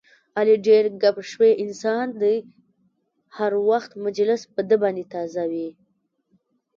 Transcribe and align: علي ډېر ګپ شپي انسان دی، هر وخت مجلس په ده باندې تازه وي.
علي 0.37 0.55
ډېر 0.67 0.83
ګپ 1.01 1.15
شپي 1.29 1.51
انسان 1.63 2.05
دی، 2.21 2.35
هر 3.37 3.51
وخت 3.69 3.91
مجلس 4.05 4.41
په 4.53 4.61
ده 4.69 4.75
باندې 4.81 5.03
تازه 5.13 5.43
وي. 5.51 5.69